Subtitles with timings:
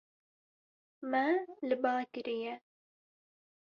[1.09, 1.23] Me
[1.67, 2.53] li ba kiriye.